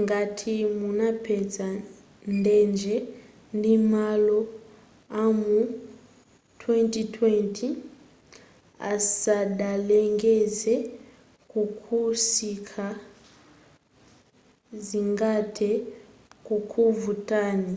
[0.00, 1.68] ngati munapeza
[2.38, 2.94] ndege
[3.56, 4.40] ndi malo
[5.22, 5.58] amu
[6.62, 7.66] 2020
[8.92, 10.74] asadalengeze
[11.50, 12.88] zakusintha
[14.86, 15.70] zingathe
[16.46, 17.76] kukuvutani